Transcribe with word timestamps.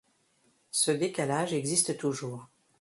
Ce 0.71 0.89
décalage 0.89 1.53
existe 1.53 1.95
toujours. 1.99 2.49